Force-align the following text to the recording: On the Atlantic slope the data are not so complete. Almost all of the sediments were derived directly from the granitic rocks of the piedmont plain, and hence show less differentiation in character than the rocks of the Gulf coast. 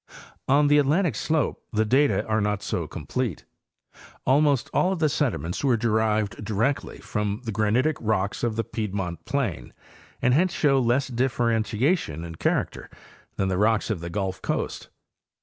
On 0.47 0.65
the 0.65 0.79
Atlantic 0.79 1.13
slope 1.13 1.61
the 1.71 1.85
data 1.85 2.25
are 2.25 2.41
not 2.41 2.63
so 2.63 2.87
complete. 2.87 3.45
Almost 4.25 4.67
all 4.73 4.91
of 4.91 4.97
the 4.97 5.07
sediments 5.09 5.63
were 5.63 5.77
derived 5.77 6.43
directly 6.43 6.97
from 6.97 7.43
the 7.45 7.51
granitic 7.51 7.97
rocks 7.99 8.43
of 8.43 8.55
the 8.55 8.63
piedmont 8.63 9.25
plain, 9.25 9.73
and 10.19 10.33
hence 10.33 10.53
show 10.53 10.79
less 10.79 11.07
differentiation 11.07 12.23
in 12.23 12.33
character 12.33 12.89
than 13.35 13.47
the 13.49 13.59
rocks 13.59 13.91
of 13.91 13.99
the 13.99 14.09
Gulf 14.09 14.41
coast. 14.41 14.89